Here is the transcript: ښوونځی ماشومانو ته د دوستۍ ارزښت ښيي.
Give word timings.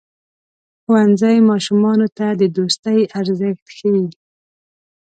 ښوونځی 0.83 1.37
ماشومانو 1.49 2.07
ته 2.17 2.27
د 2.41 2.43
دوستۍ 2.57 2.99
ارزښت 3.19 3.65
ښيي. 3.77 4.05